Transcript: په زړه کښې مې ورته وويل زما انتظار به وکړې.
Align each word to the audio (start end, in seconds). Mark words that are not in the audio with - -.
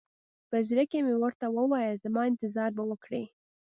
په 0.49 0.57
زړه 0.67 0.83
کښې 0.91 0.99
مې 1.05 1.15
ورته 1.21 1.45
وويل 1.49 1.95
زما 2.05 2.21
انتظار 2.31 2.69
به 2.77 2.83
وکړې. 2.89 3.23